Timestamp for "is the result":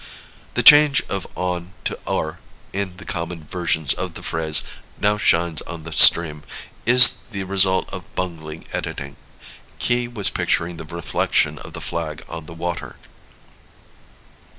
6.87-7.87